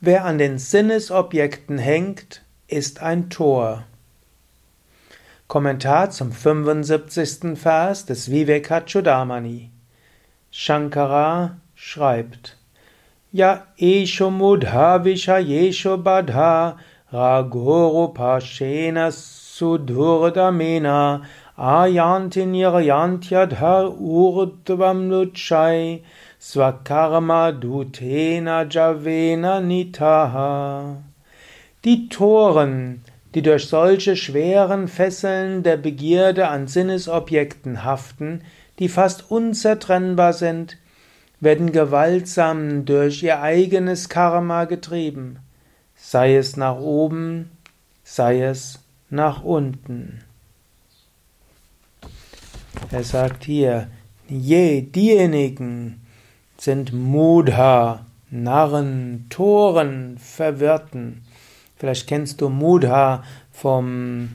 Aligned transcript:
Wer 0.00 0.26
an 0.26 0.36
den 0.36 0.58
Sinnesobjekten 0.58 1.78
hängt, 1.78 2.42
ist 2.68 3.02
ein 3.02 3.30
Tor. 3.30 3.84
Kommentar 5.48 6.10
zum 6.10 6.32
75. 6.32 7.58
Vers 7.58 8.04
des 8.04 8.30
Vivekachudamani. 8.30 9.70
Shankara 10.50 11.56
schreibt: 11.74 12.58
Ja 13.32 13.68
esho 13.78 14.30
mudha 14.30 15.02
vishayesho 15.02 15.96
badha 15.96 16.76
ragoro 17.10 18.08
pashena 18.08 19.10
sudurdamena 19.10 21.22
ayanti 21.56 22.44
niryantyadhar 22.44 23.98
urdvam 23.98 25.08
luchai 25.08 26.02
swakarma 26.46 27.50
dutena 27.50 28.64
javena 28.70 29.60
nitaha. 29.60 31.02
Die 31.82 32.08
Toren, 32.08 33.02
die 33.34 33.42
durch 33.42 33.66
solche 33.66 34.14
schweren 34.14 34.86
Fesseln 34.86 35.64
der 35.64 35.76
Begierde 35.76 36.46
an 36.46 36.68
Sinnesobjekten 36.68 37.82
haften, 37.82 38.42
die 38.78 38.88
fast 38.88 39.28
unzertrennbar 39.28 40.32
sind, 40.32 40.78
werden 41.40 41.72
gewaltsam 41.72 42.84
durch 42.84 43.24
ihr 43.24 43.42
eigenes 43.42 44.08
Karma 44.08 44.66
getrieben, 44.66 45.40
sei 45.96 46.36
es 46.36 46.56
nach 46.56 46.78
oben, 46.78 47.50
sei 48.04 48.42
es 48.42 48.78
nach 49.10 49.42
unten. 49.42 50.22
Er 52.92 53.02
sagt 53.02 53.42
hier, 53.42 53.88
je 54.28 54.82
diejenigen 54.82 56.05
sind 56.58 56.92
Mudha, 56.92 58.06
Narren, 58.30 59.26
Toren, 59.30 60.18
Verwirrten. 60.18 61.22
Vielleicht 61.76 62.06
kennst 62.06 62.40
du 62.40 62.48
Mudha 62.48 63.22
vom 63.52 64.30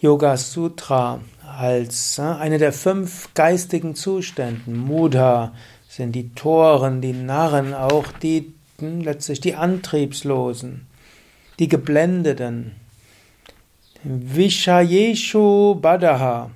Yoga 0.00 0.36
Sutra 0.36 1.20
als 1.58 2.18
äh, 2.18 2.22
eine 2.22 2.58
der 2.58 2.72
fünf 2.72 3.34
geistigen 3.34 3.94
Zuständen. 3.94 4.76
Mudha 4.78 5.52
sind 5.88 6.12
die 6.12 6.30
Toren, 6.34 7.00
die 7.00 7.12
Narren, 7.12 7.74
auch 7.74 8.06
die 8.22 8.54
hm, 8.78 9.02
letztlich 9.02 9.40
die 9.40 9.56
Antriebslosen, 9.56 10.86
die 11.58 11.68
Geblendeten. 11.68 12.76
Vishayeshu 14.02 15.74
Badaha 15.74 16.50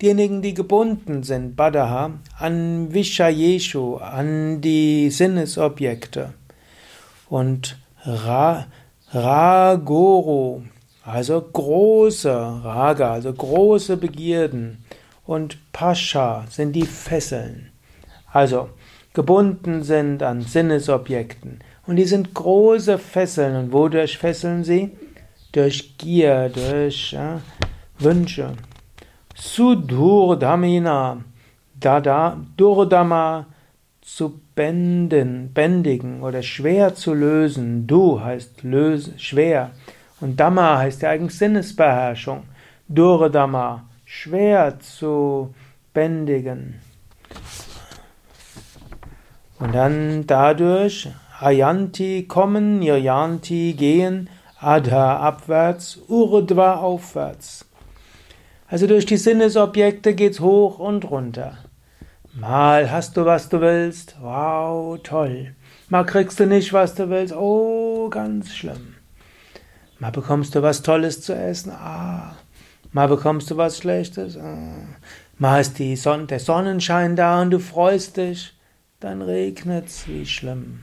Diejenigen, 0.00 0.42
die 0.42 0.54
gebunden 0.54 1.24
sind, 1.24 1.56
Badaha, 1.56 2.12
an 2.38 2.94
Vishayeshu, 2.94 3.96
an 3.96 4.60
die 4.60 5.10
Sinnesobjekte. 5.10 6.34
Und 7.28 7.78
Ra, 8.04 8.66
Ragoro, 9.10 10.62
also 11.04 11.40
große 11.40 12.30
Raga, 12.30 13.12
also 13.12 13.32
große 13.32 13.96
Begierden. 13.96 14.84
Und 15.26 15.58
Pascha 15.72 16.44
sind 16.48 16.74
die 16.74 16.86
Fesseln. 16.86 17.72
Also 18.32 18.68
gebunden 19.14 19.82
sind 19.82 20.22
an 20.22 20.42
Sinnesobjekten. 20.42 21.58
Und 21.88 21.96
die 21.96 22.04
sind 22.04 22.34
große 22.34 22.98
Fesseln. 22.98 23.56
Und 23.56 23.72
wodurch 23.72 24.16
fesseln 24.16 24.62
sie? 24.62 24.92
Durch 25.52 25.98
Gier, 25.98 26.50
durch 26.50 27.12
ja, 27.12 27.40
Wünsche. 27.98 28.52
Sudurdamina, 29.40 31.22
Dada, 31.78 32.38
Durdama, 32.56 33.46
zu 34.00 34.40
benden, 34.56 35.52
bändigen 35.52 36.22
oder 36.22 36.42
schwer 36.42 36.94
zu 36.94 37.14
lösen. 37.14 37.86
Du 37.86 38.20
heißt 38.20 38.64
löse, 38.64 39.16
schwer. 39.18 39.70
Und 40.20 40.40
Dhamma 40.40 40.78
heißt 40.78 41.02
ja 41.02 41.10
eigentlich 41.10 41.38
Sinnesbeherrschung. 41.38 42.44
Durdama, 42.88 43.84
schwer 44.04 44.80
zu 44.80 45.54
bändigen. 45.94 46.80
Und 49.60 49.74
dann 49.74 50.26
dadurch 50.26 51.10
Ayanti 51.38 52.24
kommen, 52.26 52.80
Niryanti 52.80 53.74
gehen, 53.74 54.30
Adha 54.58 55.18
abwärts, 55.18 56.00
Urdva 56.08 56.76
aufwärts. 56.76 57.67
Also 58.68 58.86
durch 58.86 59.06
die 59.06 59.16
Sinnesobjekte 59.16 60.14
geht's 60.14 60.40
hoch 60.40 60.78
und 60.78 61.10
runter. 61.10 61.56
Mal 62.34 62.90
hast 62.90 63.16
du, 63.16 63.24
was 63.24 63.48
du 63.48 63.60
willst. 63.60 64.16
Wow, 64.20 64.98
toll. 65.02 65.54
Mal 65.88 66.04
kriegst 66.04 66.38
du 66.38 66.46
nicht, 66.46 66.72
was 66.74 66.94
du 66.94 67.08
willst. 67.08 67.34
Oh, 67.34 68.08
ganz 68.10 68.54
schlimm. 68.54 68.94
Mal 69.98 70.12
bekommst 70.12 70.54
du 70.54 70.62
was 70.62 70.82
Tolles 70.82 71.22
zu 71.22 71.34
essen. 71.34 71.72
Ah. 71.72 72.36
Mal 72.92 73.08
bekommst 73.08 73.50
du 73.50 73.56
was 73.56 73.78
Schlechtes. 73.78 74.36
Ah. 74.36 74.86
Mal 75.38 75.60
ist 75.60 75.78
die 75.78 75.96
Sonne, 75.96 76.26
der 76.26 76.38
Sonnenschein 76.38 77.16
da 77.16 77.40
und 77.40 77.50
du 77.50 77.58
freust 77.58 78.18
dich. 78.18 78.54
Dann 79.00 79.22
regnet's. 79.22 80.06
Wie 80.06 80.26
schlimm. 80.26 80.82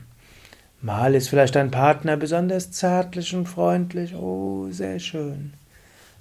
Mal 0.82 1.14
ist 1.14 1.28
vielleicht 1.28 1.54
dein 1.54 1.70
Partner 1.70 2.16
besonders 2.16 2.72
zärtlich 2.72 3.34
und 3.34 3.46
freundlich. 3.46 4.14
Oh, 4.14 4.66
sehr 4.70 4.98
schön. 4.98 5.54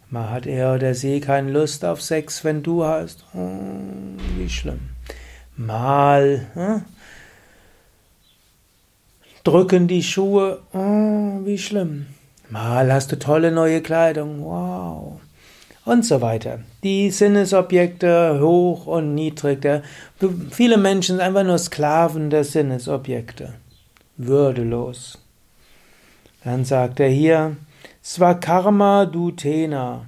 Mal 0.09 0.29
hat 0.29 0.45
er 0.45 0.75
oder 0.75 0.93
sie 0.93 1.19
keine 1.19 1.51
Lust 1.51 1.83
auf 1.83 2.01
Sex, 2.01 2.43
wenn 2.43 2.63
du 2.63 2.85
hast. 2.85 3.25
Oh, 3.33 3.57
wie 4.38 4.49
schlimm. 4.49 4.79
Mal 5.57 6.47
hm? 6.53 6.85
drücken 9.43 9.88
die 9.88 10.03
Schuhe. 10.03 10.61
Oh, 10.73 11.45
wie 11.45 11.57
schlimm. 11.57 12.07
Mal 12.49 12.91
hast 12.91 13.11
du 13.11 13.19
tolle 13.19 13.51
neue 13.51 13.81
Kleidung. 13.81 14.43
Wow. 14.43 15.19
Und 15.85 16.03
so 16.03 16.19
weiter. 16.22 16.59
Die 16.83 17.11
Sinnesobjekte 17.11 18.39
hoch 18.41 18.87
und 18.87 19.13
niedrig. 19.13 19.61
Der, 19.61 19.83
viele 20.51 20.77
Menschen 20.77 21.17
sind 21.17 21.25
einfach 21.25 21.43
nur 21.43 21.57
Sklaven 21.57 22.29
der 22.29 22.43
Sinnesobjekte. 22.43 23.53
Würdelos. 24.17 25.19
Dann 26.43 26.66
sagt 26.66 26.99
er 26.99 27.09
hier, 27.09 27.55
Swakarma 28.07 29.07
Dutena, 29.07 30.05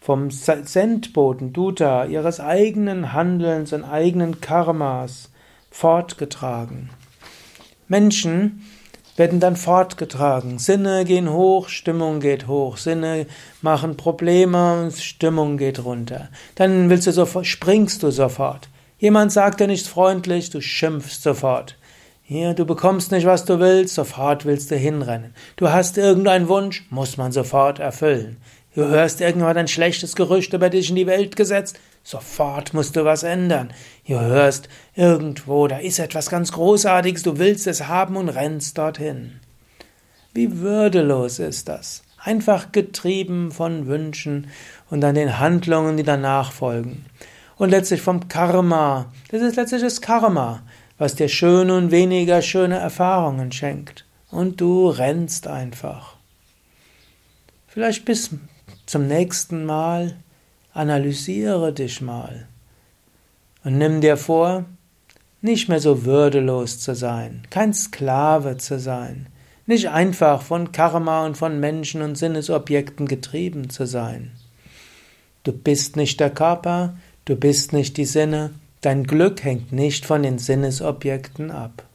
vom 0.00 0.30
Sendboten 0.30 1.52
Duta, 1.52 2.04
ihres 2.04 2.38
eigenen 2.38 3.12
Handelns 3.12 3.72
und 3.72 3.82
eigenen 3.82 4.40
Karmas 4.40 5.32
fortgetragen. 5.68 6.90
Menschen 7.88 8.64
werden 9.16 9.40
dann 9.40 9.56
fortgetragen. 9.56 10.60
Sinne 10.60 11.04
gehen 11.04 11.28
hoch, 11.28 11.68
Stimmung 11.70 12.20
geht 12.20 12.46
hoch. 12.46 12.76
Sinne 12.76 13.26
machen 13.62 13.96
Probleme, 13.96 14.92
Stimmung 14.96 15.56
geht 15.56 15.84
runter. 15.84 16.28
Dann 16.54 16.88
willst 16.88 17.08
du 17.08 17.12
sofort, 17.12 17.46
springst 17.46 18.04
du 18.04 18.12
sofort. 18.12 18.68
Jemand 18.98 19.32
sagt 19.32 19.58
dir 19.58 19.66
nicht 19.66 19.88
freundlich, 19.88 20.50
du 20.50 20.60
schimpfst 20.60 21.24
sofort. 21.24 21.76
Hier, 22.26 22.54
du 22.54 22.64
bekommst 22.64 23.12
nicht, 23.12 23.26
was 23.26 23.44
du 23.44 23.60
willst, 23.60 23.94
sofort 23.94 24.46
willst 24.46 24.70
du 24.70 24.76
hinrennen. 24.76 25.34
Du 25.56 25.68
hast 25.68 25.98
irgendeinen 25.98 26.48
Wunsch, 26.48 26.86
muss 26.88 27.18
man 27.18 27.32
sofort 27.32 27.80
erfüllen. 27.80 28.38
Du 28.74 28.86
hörst 28.86 29.20
irgendwann 29.20 29.58
ein 29.58 29.68
schlechtes 29.68 30.16
Gerücht 30.16 30.54
über 30.54 30.70
dich 30.70 30.88
in 30.88 30.96
die 30.96 31.06
Welt 31.06 31.36
gesetzt, 31.36 31.78
sofort 32.02 32.72
musst 32.72 32.96
du 32.96 33.04
was 33.04 33.24
ändern. 33.24 33.74
Du 34.08 34.18
hörst 34.18 34.70
irgendwo, 34.94 35.68
da 35.68 35.76
ist 35.76 35.98
etwas 35.98 36.30
ganz 36.30 36.52
Großartiges, 36.52 37.24
du 37.24 37.36
willst 37.36 37.66
es 37.66 37.88
haben 37.88 38.16
und 38.16 38.30
rennst 38.30 38.78
dorthin. 38.78 39.40
Wie 40.32 40.60
würdelos 40.60 41.38
ist 41.38 41.68
das? 41.68 42.04
Einfach 42.16 42.72
getrieben 42.72 43.52
von 43.52 43.86
Wünschen 43.86 44.46
und 44.88 45.02
dann 45.02 45.14
den 45.14 45.38
Handlungen, 45.38 45.98
die 45.98 46.04
danach 46.04 46.52
folgen. 46.52 47.04
Und 47.56 47.68
letztlich 47.68 48.00
vom 48.00 48.28
Karma. 48.28 49.12
Das 49.30 49.42
ist 49.42 49.56
letztlich 49.56 49.82
das 49.82 50.00
Karma 50.00 50.62
was 50.98 51.14
dir 51.14 51.28
schöne 51.28 51.76
und 51.76 51.90
weniger 51.90 52.42
schöne 52.42 52.78
Erfahrungen 52.78 53.52
schenkt. 53.52 54.04
Und 54.30 54.60
du 54.60 54.88
rennst 54.88 55.46
einfach. 55.46 56.16
Vielleicht 57.68 58.04
bis 58.04 58.30
zum 58.86 59.06
nächsten 59.06 59.64
Mal 59.64 60.16
analysiere 60.72 61.72
dich 61.72 62.00
mal 62.00 62.46
und 63.64 63.78
nimm 63.78 64.00
dir 64.00 64.16
vor, 64.16 64.64
nicht 65.40 65.68
mehr 65.68 65.80
so 65.80 66.04
würdelos 66.04 66.80
zu 66.80 66.94
sein, 66.94 67.42
kein 67.50 67.74
Sklave 67.74 68.56
zu 68.58 68.78
sein, 68.78 69.26
nicht 69.66 69.88
einfach 69.88 70.42
von 70.42 70.72
Karma 70.72 71.24
und 71.24 71.36
von 71.36 71.60
Menschen 71.60 72.02
und 72.02 72.16
Sinnesobjekten 72.16 73.06
getrieben 73.06 73.70
zu 73.70 73.86
sein. 73.86 74.32
Du 75.42 75.52
bist 75.52 75.96
nicht 75.96 76.20
der 76.20 76.30
Körper, 76.30 76.96
du 77.24 77.36
bist 77.36 77.72
nicht 77.72 77.96
die 77.96 78.04
Sinne, 78.04 78.50
Dein 78.84 79.04
Glück 79.04 79.42
hängt 79.42 79.72
nicht 79.72 80.04
von 80.04 80.22
den 80.22 80.36
Sinnesobjekten 80.36 81.50
ab. 81.50 81.86